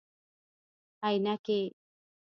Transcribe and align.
👓 1.01 1.03
عینکي 1.07 1.61